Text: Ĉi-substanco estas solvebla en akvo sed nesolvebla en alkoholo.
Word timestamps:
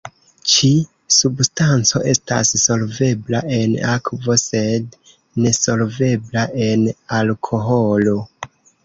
Ĉi-substanco 0.51 1.99
estas 2.13 2.53
solvebla 2.61 3.41
en 3.57 3.75
akvo 3.97 4.37
sed 4.45 4.89
nesolvebla 5.45 6.47
en 6.69 6.87
alkoholo. 7.19 8.17